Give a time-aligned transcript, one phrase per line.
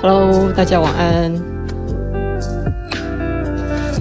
[0.00, 1.32] Hello，大家晚安。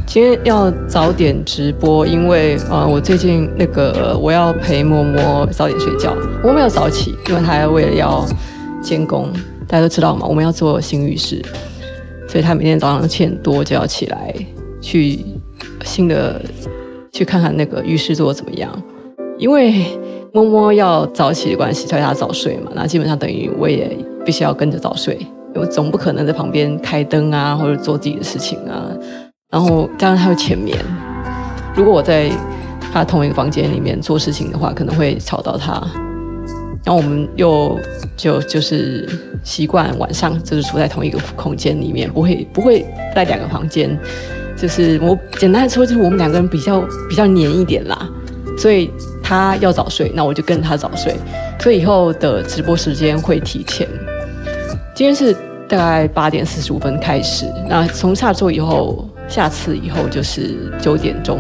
[0.06, 6.16] 今天要早点直播，因为呃，我最近那个我要陪默默早点睡觉。
[6.44, 8.26] 我没有早起，因为他为了要
[8.82, 9.32] 监工，
[9.68, 11.42] 大家都知道嘛，我们要做新浴室，
[12.28, 14.34] 所以他每天早上七点多就要起来
[14.82, 15.20] 去
[15.84, 16.42] 新的
[17.12, 18.72] 去看看那个浴室做的怎么样。
[19.38, 19.86] 因为
[20.34, 23.96] 默默要早起的关系，所以他早睡嘛，那基本上等于我也
[24.26, 25.18] 必须要跟着早睡。
[25.56, 28.86] 我总不可能在旁边开灯啊，或者做自己的事情啊。
[29.52, 30.78] 然后当然他会浅眠。
[31.76, 32.30] 如果我在
[32.94, 35.82] 他同一个房间里面做事情的话，可能会吵到他。
[36.86, 37.78] 然后我们又
[38.16, 39.08] 就就是
[39.44, 42.86] 习惯晚上就是处在同一个空间里面，不会不会
[43.16, 43.98] 在两个房间。
[44.56, 48.10] 就是我简单的说，就是我们两个人比较比较黏一点啦。
[48.58, 48.92] 所以
[49.24, 51.16] 他要早睡，那我就跟他早睡。
[51.60, 53.88] 所以以后的直播时间会提前。
[55.00, 55.34] 今天是
[55.66, 61.40] 大概八点四十五分开始，那从下周以后，下次以后就是九点钟，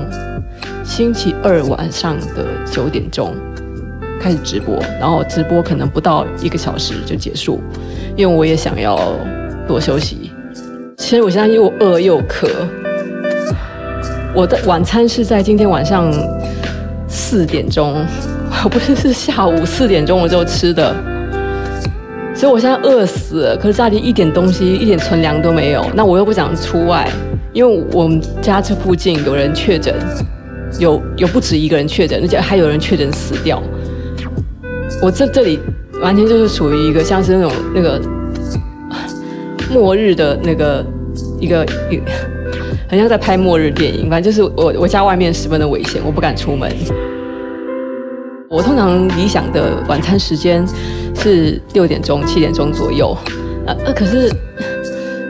[0.81, 3.35] 星期二晚上的九点钟
[4.17, 7.59] 开始直播，然后直播可能不到一个小时就结束，
[8.15, 8.97] 因为我也想要
[9.67, 10.31] 多休息。
[10.95, 12.47] 其实我现在又饿又渴，
[14.33, 16.09] 我的晚餐是在今天晚上
[17.09, 18.05] 四点钟，
[18.71, 20.95] 不是是下午四点钟我就吃的。
[22.39, 25.85] 所以我现在饿死了，可是家里一点东西、一点存粮都没有。
[25.93, 27.05] 那我又不想出外，
[27.51, 29.93] 因为我们家这附近有人确诊，
[30.79, 33.61] 有有不止一个人确诊，而且还有人确诊死掉。
[35.01, 35.59] 我这这里
[36.01, 38.01] 完全就是属于一个像是那种那个
[39.69, 40.85] 末日的那个
[41.41, 42.03] 一个一个，
[42.87, 44.09] 很像在拍末日电影。
[44.09, 46.71] 反正就是我我家外面十分的危险，我不敢出门。
[48.49, 50.65] 我通常理想的晚餐时间
[51.19, 53.15] 是六点钟、七点钟左右，
[53.65, 54.31] 呃呃，可是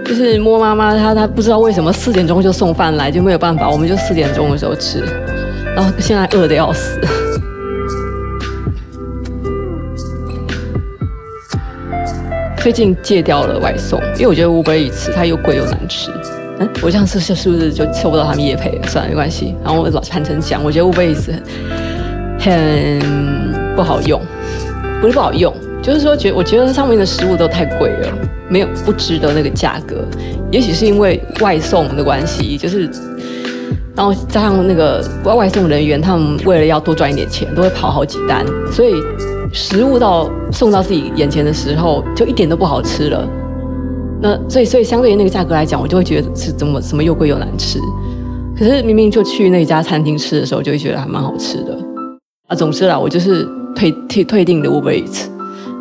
[0.05, 5.03] 就是摸妈妈她她不知道为什么四点钟就送饭来，就没有办法，我们就四点钟的时候吃，
[5.75, 6.99] 然后现在饿的要死。
[12.57, 16.11] 最近戒掉了外送，因为我觉得 Uber Eats 它又贵又难吃。
[16.59, 18.87] 嗯，我这样是是是不是就抽不到他们夜配了？
[18.87, 19.55] 算了，没关系。
[19.63, 21.31] 然后我老坦诚讲，我觉得 Uber Eats
[22.37, 22.99] 很
[23.77, 24.21] 不好用，
[24.99, 28.13] 不是不好用，就是说觉我觉得上面的食物都太贵了，
[28.49, 30.05] 没有不值得那个价格。
[30.51, 32.89] 也许是因为外送的关系，就是
[33.95, 38.93] 然后加上那个外外送人员，他们为了要多赚一点钱，都会跑好几单，所以
[39.51, 43.27] 食物到送到自己眼前的时候，就一点都不好吃了。
[44.21, 47.79] 那所以所以相对于那个价格来讲，我就会觉得是怎么怎么又贵又难吃。
[48.57, 51.77] 可是明明就去那家餐厅吃的时候，就会觉得还蛮好吃的。
[52.47, 55.27] 啊，总之啦，我就是退退退订的 Uber Eats，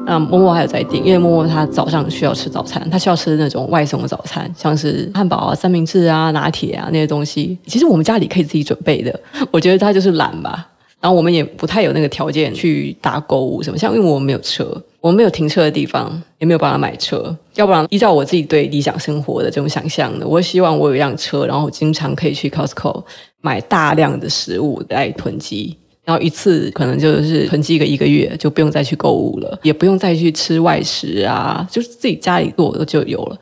[0.08, 7.58] 那默默还有在订，因为默默他早上需要吃早餐，他需要吃那种外送的早餐，像是汉堡啊、三明治啊、拿铁啊那些东西。
[7.66, 9.20] 其实我们家里可以自己准备的，
[9.50, 10.66] 我觉得他就是懒吧。
[10.98, 14.64] 然后我们也不太有那个条件去打购物什么，像因为我们没有车，
[15.02, 17.36] 我们没有停车的地方，也没有办法买车。
[17.54, 23.04] 要不然依照我自己对理想生活的这种想象的，我希望我有一辆车，然后我经常可以去 Costco
[23.42, 25.76] 买大量的食物来囤积。
[26.08, 33.36] 然后一次可能就是囤积个一个月，就不用再去购物了，也不用再去吃外食啊，就是自己家里做的就有了。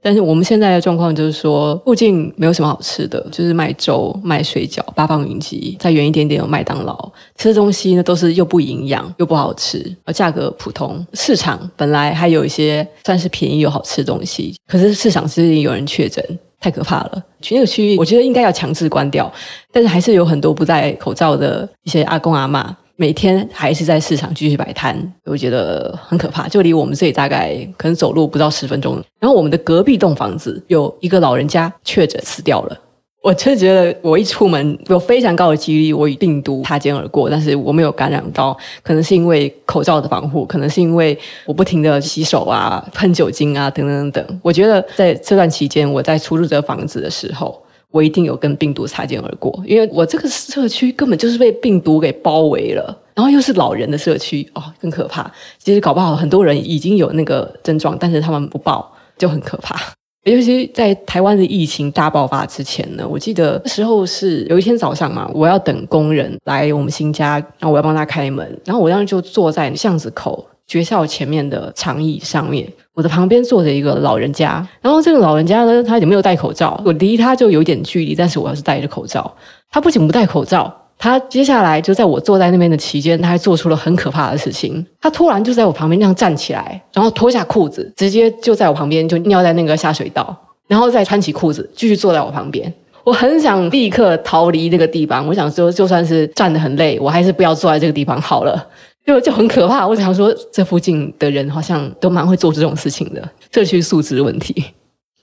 [0.00, 11.04] 但是我们现在的状况就是说，附近没有什么好吃的，就是卖粥、卖水饺、八方云集，再远一点点有麦当劳，吃的东西呢都是又不营养又不好吃，而价格普通。
[11.14, 16.24] 市场本来还有一些算是便宜又好吃的东西，可是市场最近有人确诊。
[16.62, 17.24] 太可怕了！
[17.40, 19.30] 去那个区域，我觉得应该要强制关掉。
[19.72, 26.46] 但是还是有很多不戴口罩的一些阿公阿妈，每天还是在市场继续摆摊，我觉得很可怕。
[26.46, 29.02] 就离我们这里大概可能走路不到十分钟。
[29.18, 32.78] 然后我们的隔壁栋房子有一个老人家确诊死掉了。
[33.22, 41.16] 我就觉得，我一出门有非常高的几率我与病毒擦肩而过，但是我没有感染到，可能是因为口罩的防护，可能是因为
[41.46, 44.40] 我不停的洗手啊、喷酒精啊等等等等。
[44.42, 55.30] 我觉得在这段期间，我在出入这个房子的时候，我一定有跟病毒擦肩而过，因为我这个社区根本就是被病毒给包围了，然后又是老人的社区哦，更可怕。
[55.58, 59.76] 其实搞不好很多人已经有那个症状，但是他们不报，就很可怕。
[60.24, 79.34] 尤其在台湾的疫情大爆发之前呢，我记得那时候是有一天早上嘛，我要等工人来我们新家，然后我要帮他开门，然后我当时就坐在巷子口学校前面的长椅上面，我的旁边坐着一个老人家，然后这个老人家呢，他也没有戴口罩，我离他就有点距离，但是我还是戴着口罩。
[79.70, 80.72] 他不仅不戴口罩，
[81.02, 84.86] 他接下来就在我坐在那边的期间，他还做出了很可怕的事情。
[85.00, 90.32] 他突然就在我旁边那样站起来，然后脱下裤子，直接就在我旁边就尿在那个下水道，
[90.68, 92.72] 然后再穿起裤子继续坐在我旁边。
[93.02, 98.64] 我很想立刻逃离那个地方，我想说就算是站得很累，我还是不要坐在这个地方好了。
[99.04, 99.84] 就就很可怕。
[99.84, 104.66] 我想说，这附近的人好像都蛮会做这种事情的，社区素质问题。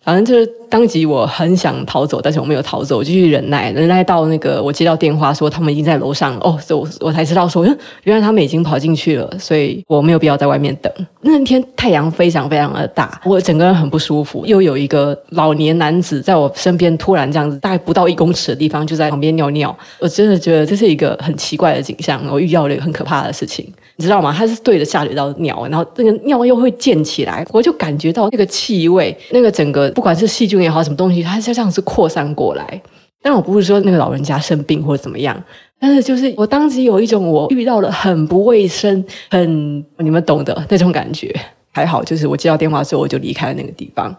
[0.10, 7.64] 反正就是当即我很想逃走，但是我没有逃走，我继续忍耐，忍耐到那个我接到电话说他们已经在楼上了哦，所以我我才知道说，
[8.06, 10.92] 原来他们已经跑进去了，所以我没有必要在外面等。
[11.22, 23.72] 那天太阳非常非常的大，我整个人很不舒服，又有一个老年男子在我身边突然这样子，大概不到一公尺的地方就在旁边尿尿，我真的觉得这是一个很奇怪的景象，我遇到了一个很可怕的事情。
[24.00, 24.34] 你知道吗？
[24.34, 32.82] 它是对着下水道尿，然后那个尿又会溅起来，我就感觉到那个气味，那个整个不管是细菌也好，什么东西，它就像是扩散过来。
[33.22, 35.44] 但我不是说那个老人家生病或者怎么样，
[35.78, 41.36] 但是就是我当时有一种我遇到了很不卫生、很你们懂的那种感觉。
[41.72, 44.14] 还好，就是我接到电话之后我就离开了那个地方。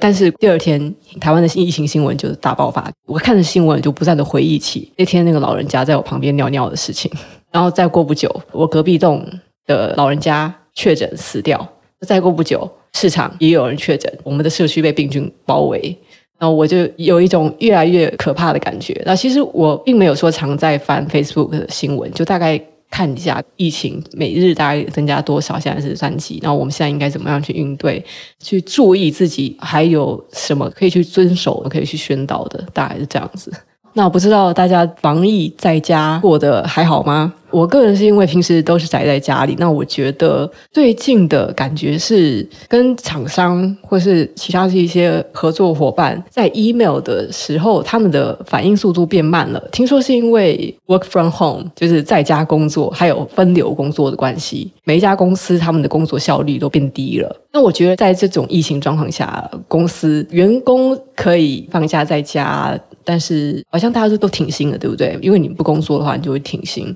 [0.00, 7.10] 但是第二天台湾的疫情新闻就是大爆发，我看着新闻就不断的回忆起那天那个老人家在我旁边尿尿的事情。
[7.56, 9.26] 然后再过不久，我隔壁栋
[9.66, 11.66] 的老人家确诊死掉。
[12.02, 15.96] 再过不久，市场也有人确诊，我们的社区被病菌包围。
[16.38, 19.02] 然后我就有一种越来越可怕的感觉。
[19.06, 22.60] 那其实我并没有说常在翻 Facebook 的新闻，就大概
[22.90, 26.38] 看一下疫情每日大概增加多少，现在是三级。
[26.42, 28.04] 然后我们现在应该怎么样去应对？
[28.38, 33.50] 去注意自己还有什么可以去遵守、可以去宣导的，大概是这样子。
[33.94, 37.32] 那我不知道大家防疫在家过得还好吗？
[37.50, 49.60] 我个人是因为平时都是宅在家里，那我觉得最近的感觉是跟厂商或是其他的一些合作伙伴在 email 的时候，他们的反应速度变慢了。
[49.72, 57.36] 听说是因为 work from home，就是在家工作，还有分流工作的关系，每一家公司他们的工作效率都变低了。
[57.52, 62.78] 那我觉得在这种疫情状况下，公司员工可以放假在家。
[63.08, 65.16] 但是好像大家都都挺薪的，对不对？
[65.22, 66.92] 因为你不工作的话，你就会挺薪。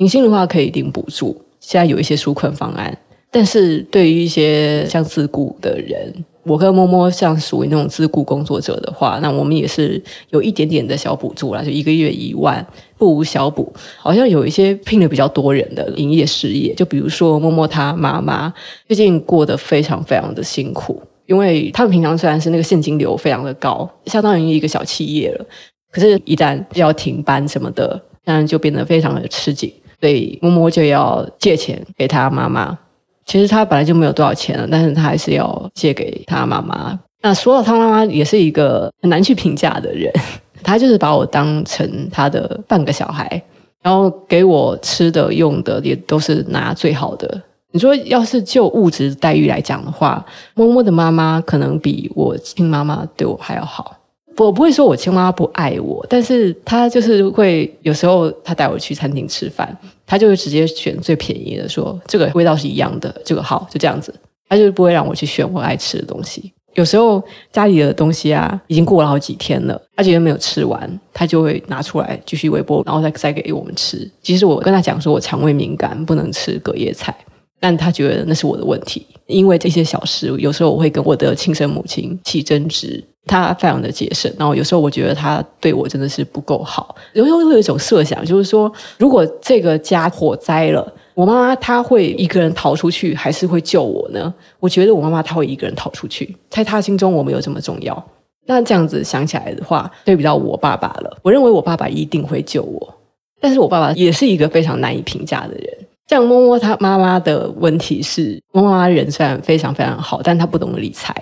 [0.00, 2.96] 挺薪的话可以领补助，现在有一些纾困方案。
[3.30, 6.10] 但是对于一些像自雇的人，
[6.42, 12.66] 我跟摸摸像属于那种自雇工作者的话，那我们也是有一点点的小补助啦，就一个月一万，
[12.96, 13.70] 不无小补。
[13.98, 18.50] 好像有一些聘的比较多人的营业事业，就比如说摸摸他妈妈，
[18.86, 21.02] 最近过得非常非常的辛苦。
[21.26, 25.44] 因为他们平常虽然是那个现金流非常的高，相当于一个小企业了，
[25.92, 32.76] 可是，一旦要停班什么的，当然就变得非常的吃紧，所以摸摸就要借钱给他妈妈。
[33.26, 36.98] 其实他本来就没有多少钱了，但是他还是要借给他妈妈。
[37.22, 40.12] 那说到他妈妈，也是一个很难去评价的人，
[40.62, 43.40] 他就是把我当成他的半个小孩，
[43.82, 47.40] 然后给我吃的用的也都是拿最好的。
[47.72, 50.24] 你说，要是就物质待遇来讲的话，
[50.54, 53.94] 摸摸的妈妈可能比我亲妈妈对我还要好。
[54.44, 59.76] 我不会说我亲妈不爱我，但是她就是会有时候她带我去餐厅吃饭，
[60.06, 64.14] 她就会直接选最便宜的，说这个味道是一样的，这个好，就这样子。
[64.48, 66.52] 她就不会让我去选我爱吃的东西。
[66.74, 67.22] 有时候
[67.52, 74.10] 家里的东西啊，已经过了好几天了，她觉得没有吃完，她就会拿出来继续微波，然后再再给我们吃。
[74.22, 77.14] 其实我跟她讲说，我肠胃敏感，不能吃隔夜菜。
[77.60, 83.04] 但他觉得那是我的问题，因为这些小事，有时候我会跟我的亲生母亲起争执。
[83.26, 86.96] 他非常的节省，然后有时候我觉得他对我真的是不够好。
[87.12, 94.32] 有时候会有一种设想，就是说，如果这个家火灾了，我妈妈她会一个人逃出去，还是会救我呢？
[94.58, 98.04] 我觉得我妈妈她会一个人逃出去，在她心中我没有这么重要。
[98.46, 102.94] 那这样子想起来的话，对比到我爸爸了，我认为我爸爸一定会救我，
[103.38, 105.78] 但是我爸爸也是一个非常难以评价的人。
[106.10, 111.14] 像摸摸他妈妈的问题是，摸摸妈人虽然非常非常好，但他不懂理财，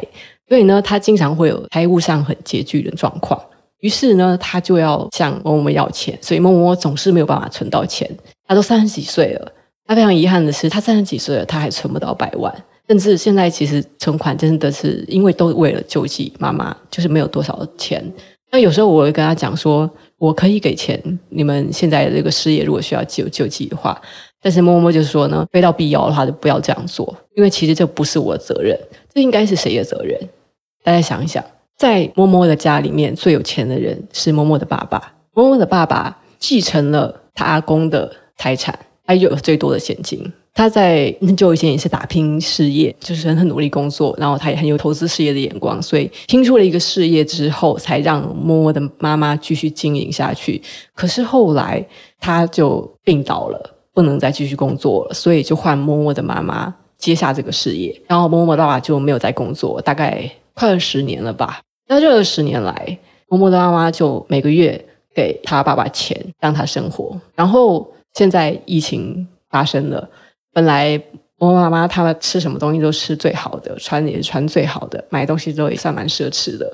[0.48, 3.38] 所以呢，他经常会有财务上很拮据的状况。
[3.80, 8.10] 于是呢，他就要向摸摸要钱，所以摸摸总是没有办法存到钱。
[8.46, 9.52] 他都三十几岁了，
[9.86, 12.50] 他非常遗憾的是，他三十几岁了，他还存不到百万。
[12.88, 18.02] 甚至现在其实存款真的是因为都为了救济妈妈，就是没有多少钱。
[18.50, 24.00] 那有时候我会跟他讲说，我可以给钱，你们现在这个事业如果需要救救济的话。
[24.40, 28.78] 但是摸摸就说呢，非到必要的话就不要这样做，因为其实这不是我的责任，
[29.12, 30.18] 这应该是谁的责任？
[30.84, 31.44] 大家想一想，
[31.76, 50.62] 在摸摸的家里面最有钱的人是摸摸的爸爸，摸摸的爸爸继承了他阿公的财产，他有最多的现金，他在很久以前也是打拼事业，就是很努力工作，然后他也很有投资事业的眼光，所以拼出了一个事业之后，才让默默的妈妈继续经营下去。
[50.94, 51.84] 可是后来
[52.20, 61.60] 他就病倒了，不能再继续工作了，所以就换默默的妈妈接下这个事业，然后默默爸爸就没有再工作，大概快二十年了吧。
[61.88, 64.80] 那这二十年来，默默的妈妈就每个月
[65.12, 70.08] 给他爸爸钱让他生活，然后现在疫情发生了。
[70.52, 71.00] 本来
[71.38, 76.70] 我妈妈他们吃什么东西都吃最好的，穿也是穿最好的，买东西都也算蛮奢侈的，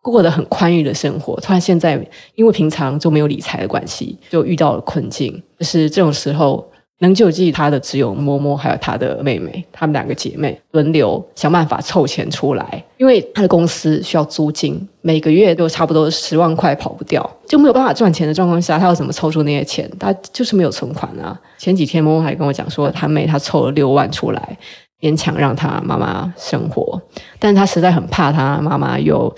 [0.00, 1.34] 过得很宽裕的生活。
[1.40, 2.00] 突然现在
[2.36, 5.42] 因为平常就没有理财的关系，就遇到了困境。
[5.58, 6.67] 就是这种时候。
[7.00, 12.84] 能救济他的只有默默，还有他的妹妹，他们两个姐妹轮流想办法凑钱出来。
[12.96, 19.88] 因为他的公司需要租金，每个月都差不多十万块跑不掉，就没有办法赚钱的状况下，他要怎么凑出那些钱？
[20.00, 21.40] 他就是没有存款啊。
[21.56, 24.58] 前几天默默还跟我讲说，他妹他凑了六万出来，
[25.00, 27.00] 勉强让他妈妈生活，
[27.38, 29.32] 但他实在很怕他妈妈又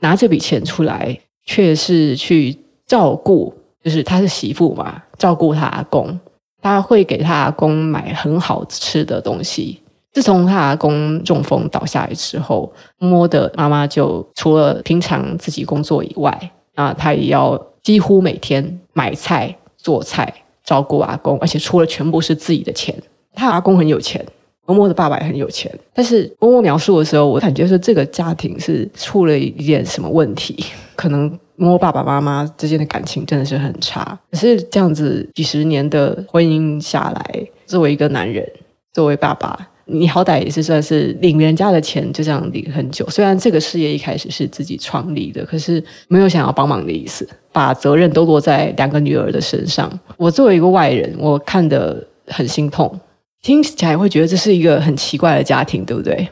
[0.00, 1.16] 拿这笔钱出来，
[1.46, 2.56] 却是去
[2.88, 3.54] 照顾，
[3.84, 6.18] 就是他是媳妇嘛，照顾他阿公。
[6.64, 9.78] 他会给他阿公买很好吃的东西。
[10.14, 20.32] 自从他阿公中风倒下来之后，默默的妈妈就除了平常自己工作以外，啊，他也要几乎每天买菜、做菜、
[20.64, 22.94] 照顾阿公，而且出了全部是自己的钱。
[23.34, 24.24] 他阿公很有钱，
[24.64, 30.64] 默默的爸爸也很有钱，但是默默描述的时候，我感觉说这个家庭是出了一点什么问题，
[30.96, 31.38] 可能。
[31.56, 38.44] 默默爸爸妈妈之间的感情真的是很差，可是这样子几十年的婚姻下来，作为一个男人，
[38.92, 43.08] 作为爸爸，你好歹也是算是领人家的钱，就这样领很久。
[43.08, 49.88] 虽然这个事业一开始是自己创立的，可是没有想要帮忙的意思，把责任都落在两个女儿的身上。
[50.16, 52.98] 我作为一个外人，我看得很心痛，
[53.42, 56.28] 听起来会觉得这是一个很奇怪的家庭，对不对？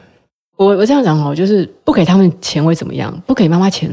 [0.57, 3.23] 我我这样讲哦，就是不给他们钱会怎么样？
[3.25, 3.89] 不给妈妈钱。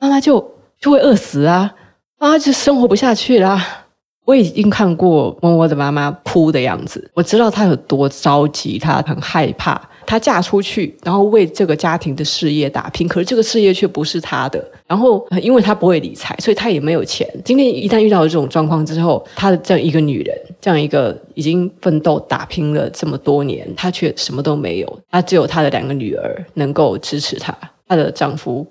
[0.00, 1.74] 妈妈就就会饿死啊！
[2.18, 3.84] 妈妈就生活不下去啦。
[4.24, 9.80] 我已经看过默默的妈妈哭的样子，我知道她有多着急，她很害怕。
[10.06, 14.64] 她嫁出去，然后为这个家庭的事业打拼，可是这个事业却不是她的。
[14.86, 17.28] 然后，因为她不会理财，所以她也没有钱。
[17.44, 25.00] 今天一旦遇到了这种状况之后，她的这样一个女人，这样一个已经奋斗打拼了这么多年，她却什么都没有。
[25.10, 28.66] 她只有她的两个女儿能够支持她，她的丈夫。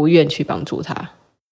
[0.00, 0.94] 不愿去帮助他。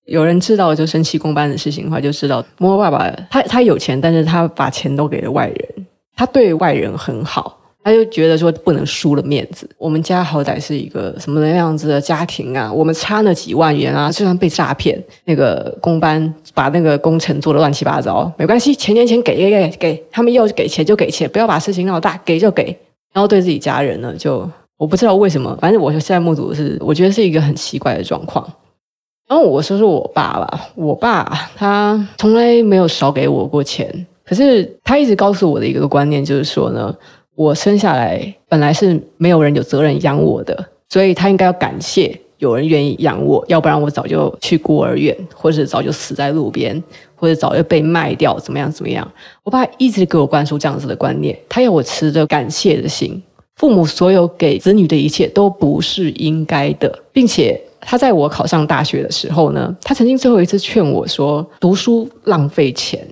[0.07, 5.87] 有人知道就生气公班的事情的话，就知道摸爸爸他他有钱，但是他把钱都给了外人。
[6.17, 9.69] 他对外人很好，他就觉得说不能输了面子。
[9.76, 12.73] 我们家好歹是一个什么样子的家庭啊？
[12.73, 22.64] 我们差那几万元啊，就算被诈骗，那个公班把那个工程做得乱七八糟，没关系，钱钱钱给给给给，他们要给钱就给钱，不要把事情闹大，给就给。
[23.12, 24.50] 然后对自己家人呢，就。
[24.79, 28.49] 我不知道为什么，反正我现在目睹的是，我觉得是一个很奇怪的状况。
[29.29, 36.95] 然后我说说我爸吧，我爸他从来没有少给我过钱，可是他一直告诉我的一个观念就是说呢，
[37.35, 46.83] 我生下来本来是没有人有责任养我的，所以他应该要感谢有人愿意养我，要不然我早就去孤儿院，或者早就死在路边，
[47.17, 49.07] 或者早就被卖掉，怎么样怎么样。
[49.43, 53.23] 我爸一直给我灌输这样子的观念，他要我持着感谢的心。
[53.59, 63.05] 父母所有给子女的一切都不是应该的，并且他在我考上大学的时候呢，他曾经最后一次劝我说：“读书浪费钱，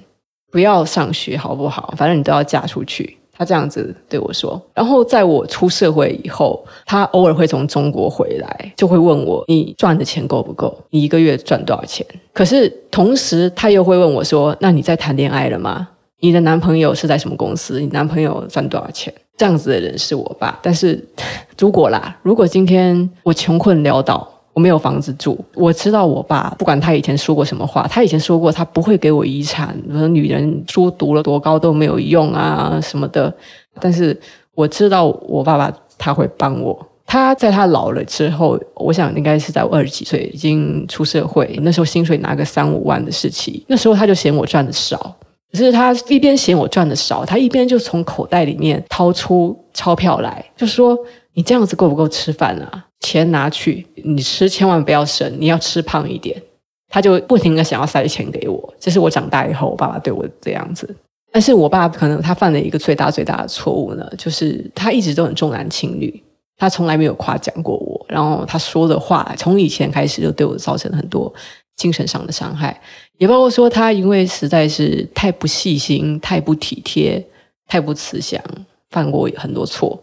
[0.53, 1.93] 不要上学好不好？
[1.97, 4.59] 反正你都要嫁出去。”他这样子对我说。
[4.73, 10.75] 然后在我出社会以后，他偶尔会从中国回来，就会问我：“你赚的钱够不够？
[10.91, 15.88] 你一个月赚多少钱？”可是同时他又会问我说：“那你在谈恋爱了吗？
[16.21, 17.79] 你的男朋友是在什么公司？
[17.79, 21.02] 你男朋友赚多少钱？”这样子的人是我爸，但是
[21.59, 33.33] 如果啦，如果今天我穷困潦倒，我没有房子住，我知道我爸不管他以前说过什么话，他以前说过他不会给我遗产，说女人书读了多高都没有用啊什么的，
[33.78, 34.19] 但是
[34.55, 45.14] 我知道我爸爸他会帮我，他在他老了之后，我想应该是在我二十几岁已经出社会，那时候薪水拿个三五万的时期，那时候他就嫌我赚的少。
[45.53, 50.99] 可是他一边嫌我赚的少，他一边就从口袋里面掏出钞票来，就说
[51.35, 52.87] ：“你这样子够不够吃饭啊？
[53.00, 56.41] 钱拿去，你吃千万不要省，你要吃胖一点。”
[56.88, 58.75] 他就不停的想要塞钱给我。
[58.79, 60.95] 这是我长大以后，我爸爸对我这样子。
[61.33, 66.23] 但是我爸可能他犯了一个最大最大的错误呢，就是他一直都很重男轻女，
[66.57, 68.07] 他从来没有夸奖过我。
[68.09, 71.33] 然后他说的话，从以前开始就对我造成很多
[71.76, 72.80] 精神上的伤害。
[73.18, 77.25] 也包括说，他因为实在是太不细心、太不体贴，
[77.66, 78.42] 太不慈祥，
[78.90, 79.99] 犯过很多错，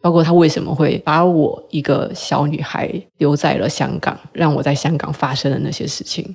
[0.00, 6.34] 包括他为什么会把我一个小女孩留在了香港，让我在香港发生的那些事情。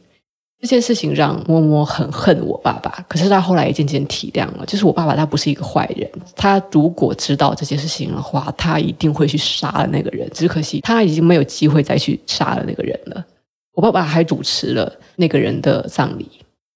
[0.61, 10.25] 这件事情让摸摸很恨我爸爸，可是他后来也渐渐体谅了，就是我爸爸他不是一个坏人，他如果知道这件事情的话，他一定会去杀了那个人。
[10.33, 13.25] 只可惜他已经没有机会再去杀了那个人了。
[13.73, 16.29] 我爸爸还主持了那个人的葬礼，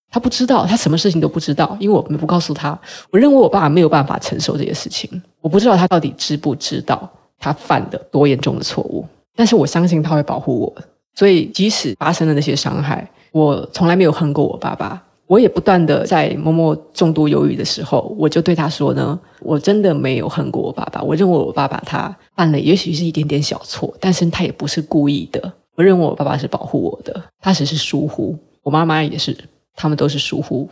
[0.09, 2.77] 他不知道，他什么事情都不知道，因为我们不告诉他。
[3.11, 5.09] 我认为我爸爸没有办法承受这些事情，
[5.41, 10.75] 我不知道他到底知不知道他犯的多严重的错误，但是我相信他会保护我，
[11.13, 13.07] 所以即使发生了那些伤害。
[13.31, 21.03] 我从来没有恨过我爸爸，我也不断的在默默重度忧郁的时候，我就对他说呢，我真的没有恨过我爸爸。
[21.03, 25.53] 我认为我爸爸他犯了也许是一点点小错，但是他也不是故意的。
[25.77, 28.35] 我认为我爸爸是保护我的，他只是疏忽。
[28.63, 29.37] 我妈妈也是，
[29.75, 30.67] 他们都是疏忽，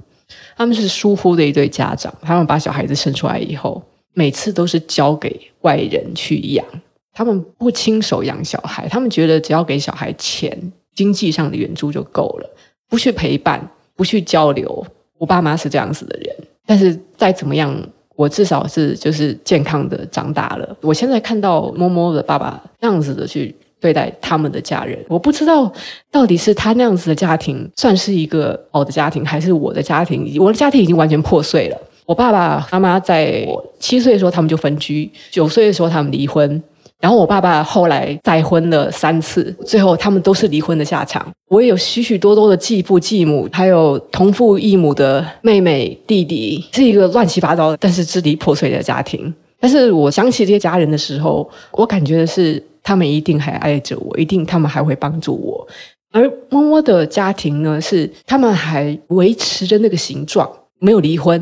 [0.58, 2.14] 他们是疏忽的一对家长。
[2.22, 3.82] 他们把小孩子生出来以后，
[4.14, 6.66] 每次都是交给外人去养，
[7.14, 12.50] 他们不亲手养小孩，他们觉得只要给小孩钱，经济上的援助就够了。
[12.90, 14.86] 不去陪伴，不去交流，
[15.20, 16.36] 我爸妈是这样子的人。
[16.66, 17.80] 但是再怎么样，
[18.16, 20.76] 我至少是就是健康的长大了。
[20.82, 25.72] 我现在看到摸摸的爸爸那样子的去对待他们的家人，我不知道
[26.12, 31.78] 到底是他那样子的家庭算是一个好的家庭，还是我的家庭，我的家庭已经完全破碎了。
[32.06, 36.62] 我爸爸妈妈在我七岁的时候他们就分居，九岁的时候他们离婚。
[37.02, 41.28] 然后我爸爸后来再婚了三次，最后他们都是离婚的下场。
[41.50, 49.32] 我也有许许多多的继父继母，还有同父异母的妹妹弟弟，是一个乱七八糟但是支离破碎的家庭。
[49.60, 55.68] 但是我想起这些家人的时候，我感觉的是他们一定还爱着我，一定他们还会帮助我。
[56.12, 60.48] 而摸摸的家庭呢，是他们还维持着那个形状，
[60.80, 61.42] 没有离婚，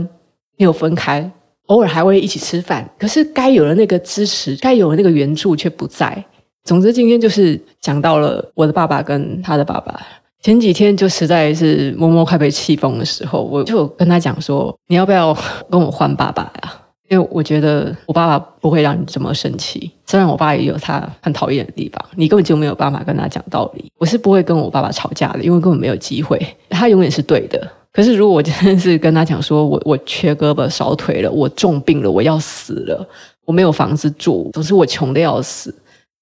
[0.57, 1.29] 没有分开。
[1.67, 6.23] 偶尔还会一起吃饭，可是该有的那个支持，该有的那个援助却不在。
[6.63, 10.01] 总之，今天就是讲到了我的爸爸跟他的爸爸。
[10.41, 15.37] 前几天就实在是摸摸快被气疯的时候，我就跟他讲说：“你要不要
[15.69, 16.73] 跟我换爸爸呀？
[17.13, 19.91] 因为我觉得我爸爸不会让你这么生气。
[20.07, 23.91] 虽然我爸也有他很讨厌的地方，你根本就没有办法跟他讲道理。
[23.99, 26.39] 我是不会跟我爸爸吵架的，因为根本没有机会。
[26.69, 33.07] 他永远是对的。”可是，如果我真的是跟他讲说，我我缺胳膊少腿了，我重病了，我要死了，
[33.45, 35.71] 我没有房子住，总之我穷得要死，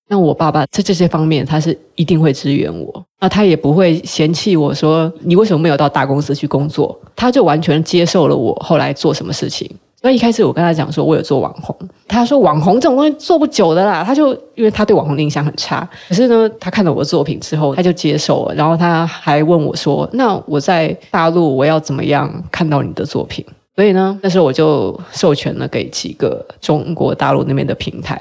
[0.10, 9.72] 那我爸爸在这些方面他是一定会支援我，那他也不会嫌弃我说你为什么没有到大公司去工作，他就完全接受了我后来做什么事情。
[10.04, 15.88] 那一开始我跟他讲说，我有做网红，他说网红这种东西做不久的啦，他就因为他对网红的印象很差。
[16.10, 28.20] 可是呢，他看到我的作品之后，他就接受了，然后他还问我说：“那我在大陆我要怎么样看到你的作品？”所以呢，那时候我就授权了给几个中国大陆那边的平台，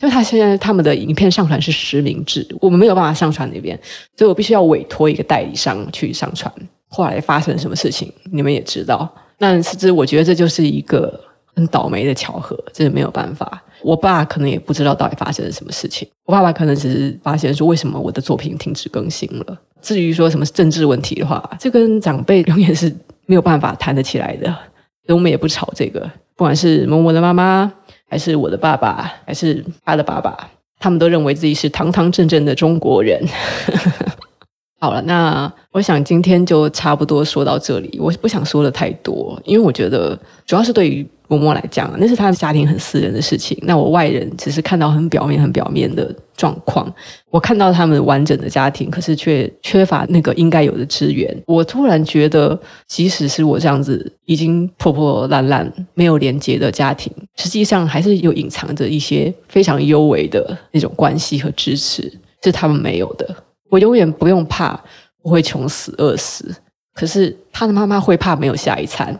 [0.00, 3.78] 因为他现在他们的影片上传是实名制，我们没有办法上传那边，
[4.16, 6.52] 所以我必须要委托一个代理商去上传。
[6.88, 9.12] 后来发生什么事情，你们也知道。
[9.38, 11.20] 那实我觉得这就是一个
[11.54, 13.62] 很倒霉的巧合，这是没有办法。
[13.82, 19.58] 我爸可能也不知道到底发生了什么事情，我爸爸可能只是发现说，为什么我的作品停止更新了。
[19.80, 22.92] 至于说什么政治问题的话，这跟长辈永远是
[23.26, 24.46] 没有办法谈得起来的。
[25.06, 26.00] 所以我们也不吵这个，
[26.34, 27.72] 不管是摸摸的妈妈，
[28.10, 33.24] 还是我的爸爸，还是他的爸爸，他们都认为自己是堂堂正正的中国人。
[34.80, 37.98] 好了，那我想今天就差不多说到这里。
[38.00, 43.58] 我不想说的太多，因为我觉得主要是对于摸摸来讲，那是他的家庭很私人的事情。
[43.62, 46.90] 那我外人只是看到很表面、很表面的状况。
[47.28, 51.36] 我看到他们完整的家庭，可是却缺乏那个应该有的资源。
[51.46, 62.12] 我突然觉得，即使是我这样子已经破破烂烂、没有连接的家庭，实际上还是有隐藏着一些非常优微的那种关系和支持，
[62.44, 63.34] 是他们没有的。
[63.68, 64.78] 我永远不用怕
[65.22, 66.54] 我会穷死饿死，
[66.94, 69.18] 可是他的妈妈会怕没有下一餐。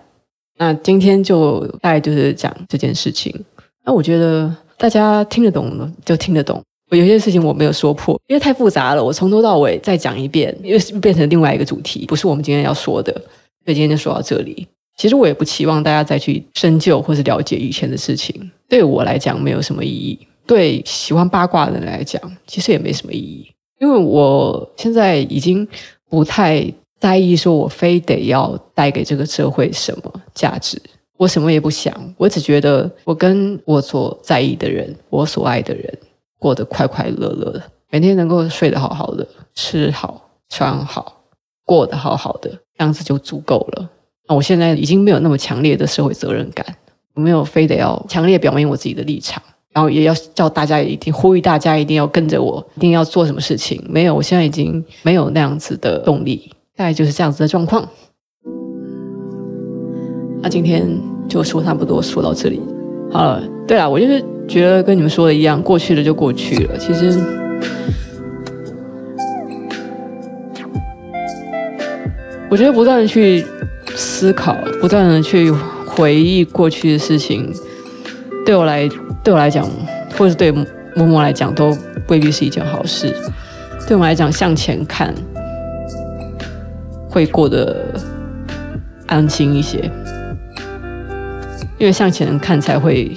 [0.59, 3.33] 那今天就大概就是讲这件事情。
[3.85, 6.63] 那我觉得大家听得懂就听得懂。
[6.91, 9.05] 我有些事情我没有说破，因为太复杂了。
[9.05, 13.13] 我从头到尾再讲一遍，又变成另外一个主题，不是我们今天要说的。
[13.65, 14.67] 所以今天就说到这里。
[14.97, 20.19] 其实我也不期望大家再去深究或是了解以前的事情，对我来讲没有什么意义。
[20.47, 23.47] 对喜欢八卦的人来讲，其实也没什么意义。
[23.79, 25.67] 因为我现在已经
[26.09, 26.65] 不太
[27.01, 30.81] 在意，说我非得要带给这个社会什么价值，
[31.17, 35.99] 我什么也不想，我只觉得我跟我所在意的人，我所爱的人
[36.39, 41.23] 过得快快乐乐的，每天能够睡得好好的，吃好穿好，
[41.65, 43.89] 过得好好的，这样子就足够了。
[44.29, 46.67] 那我现在已经没有那么强烈的社会责任感。
[47.15, 53.85] 我没有非得要强烈表明我自己的立场，然后也要叫大家一定呼吁大家一定要跟着我，一定要做什么事情。
[53.89, 57.87] 没有，我现在已经没有那样子的动力，大概就是这样子的状况。
[60.41, 60.89] 那今天
[61.29, 62.61] 就说差不多，说到这里
[63.13, 63.43] 好了。
[63.67, 66.79] 对了，我就是觉得跟你们说的一样，过去了就过去了。
[66.79, 67.21] 其实，
[72.51, 73.45] 我觉得不断的去
[73.95, 75.53] 思考，不断的去。
[75.91, 77.53] 回忆过去的事情，
[78.49, 78.89] 对我来
[79.23, 79.69] 对我来讲，
[80.17, 81.77] 或者对默默来讲，都
[82.09, 83.15] 未必是一件好事。
[83.87, 85.15] 对我来讲，向前看
[87.11, 87.77] 会过得
[89.07, 89.91] 安心一些，
[91.77, 93.15] 因为向前看才会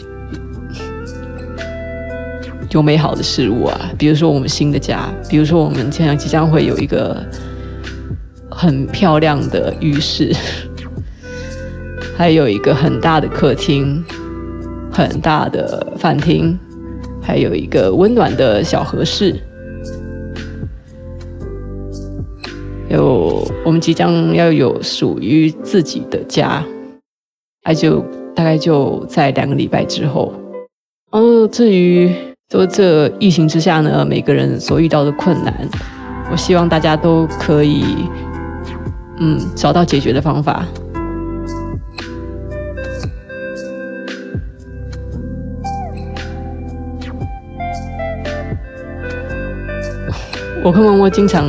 [2.71, 3.89] 有美好的事物啊。
[3.97, 7.15] 比如说我们新的家，比如说我们现在即将会有一个
[8.49, 10.35] 很漂亮的浴室。
[12.17, 14.03] 还有一个很大的客厅，
[14.91, 16.57] 很大的饭厅，
[17.21, 19.35] 还有一个温暖的小和室。
[22.89, 26.61] 有我们即将要有属于自己的家，
[27.63, 28.03] 那就
[28.35, 30.33] 大概就在两个礼拜之后。
[31.11, 32.13] 哦，至于
[32.51, 35.53] 说这疫情之下呢，每个人所遇到的困难，
[36.29, 37.83] 我希望大家都可以
[39.19, 40.65] 嗯找到解决的方法。
[50.63, 51.43] 我跟默默经常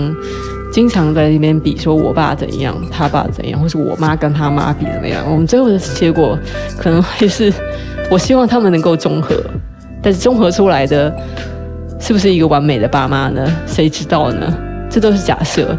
[0.73, 5.23] 经常在那边比，说我爸怎样，他爸怎样，或是我妈跟他妈比怎么样。
[5.31, 6.39] 我们最后的结果
[6.79, 7.53] 可能会是，
[8.11, 9.37] 我希望他们能够综合，
[10.03, 11.15] 但是综合出来的
[12.01, 13.47] 是不是一个完美的爸妈呢？
[13.67, 14.51] 谁知道呢？
[14.89, 15.77] 这都是假设。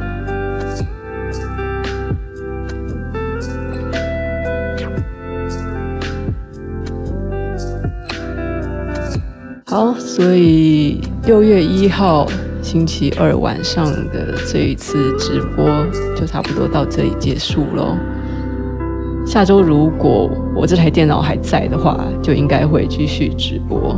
[9.66, 12.28] 好，所以六月一号。
[12.74, 15.64] 星期二晚上的这一次直播
[16.16, 17.96] 就差不多到这里结束喽。
[19.28, 23.96] 下周如果我这台电脑还在的话，就应该会继续直播。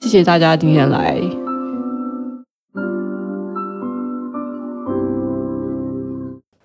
[0.00, 1.18] 谢谢大家今天来。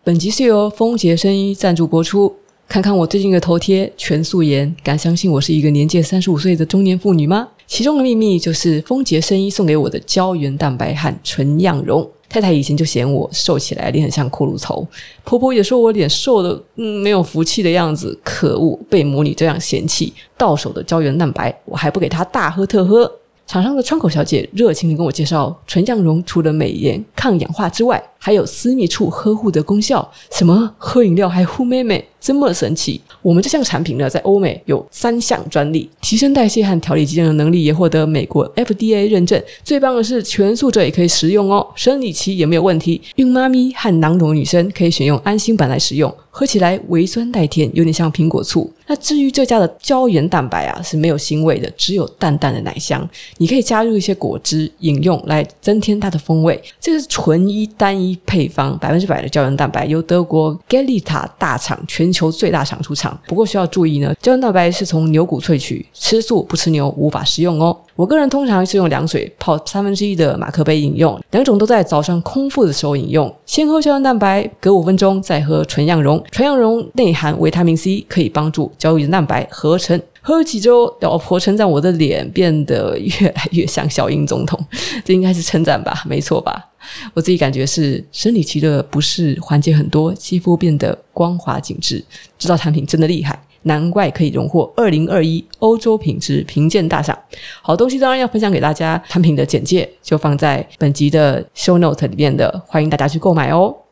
[0.03, 2.35] 本集是由丰杰声音赞助播出。
[2.67, 7.47] 看看我最近的头贴，全素颜，敢相信我是一个年届三十五岁的中年妇女吗？
[7.67, 12.07] 其中的秘密就是丰杰生医送给我的胶原蛋白和纯漾容。
[12.27, 14.85] 太太以前就嫌我瘦起来脸很像骷髅头，
[15.23, 20.11] 婆婆也说我脸瘦的嗯没有福气的样子，可恶，被母女这样嫌弃。
[20.35, 23.09] 到手的胶原蛋白，我还不给她大喝特喝。
[23.47, 30.11] 厂商的窗口小姐热情地跟我介绍，纯漾容除了美颜、抗氧化之外，还有私密处呵护的功效。
[30.31, 32.03] 什么喝饮料还护妹妹？
[32.19, 32.99] 这么神奇！
[33.21, 39.39] 我们这项产品呢，在欧美有三项专利，提升代谢和调理机能的能力也获得美国 FDA 认证。
[39.63, 42.99] 最棒的是，全素者也可以食用哦，生理期也没有问题。
[43.17, 48.73] 孕妈咪和囊肿女生可以选用安心版来食用，喝起来微酸带甜，有点像苹果醋。
[48.87, 53.07] 那至于这家的胶原蛋白啊，是没有腥味的，只有淡淡的奶香。
[53.37, 56.59] 你可以加入一些果汁饮用来增添它的风味。
[56.81, 62.15] 这个是纯一单一配方，百分之百的胶原蛋白，由德国 Galita 大厂全。
[62.15, 67.77] 球最大厂出厂，不过需要注意呢，胶原蛋白是从牛骨萃取，吃素不吃牛无法食用哦。
[67.93, 73.33] 我个人通常是用凉水泡三分之一的马克杯饮用，两种都在早上空腹的时候饮用。
[73.45, 76.23] 先喝胶原蛋白，隔五分钟再喝纯羊绒。
[76.31, 80.01] 纯羊绒内含维他命 C，可以帮助胶原蛋白合成。
[80.21, 84.59] 喝了几周，老婆称赞我的脸变得越来越像小英总统，
[85.03, 86.01] 这应该是称赞吧？
[86.07, 86.69] 没错吧？
[87.13, 92.03] 我自己感觉是生理期的不适缓解很多，肌肤变得光滑紧致。
[92.37, 97.17] 这道产品真的厉害，难怪可以荣获二零二一欧洲品质评鉴大赏。
[97.61, 103.75] 好东西当然要分享给大家，产品的简介就放在本集的 show note 里面的，欢迎大家去购买哦。